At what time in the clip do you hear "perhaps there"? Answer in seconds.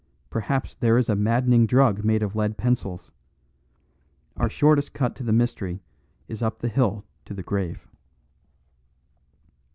0.31-0.97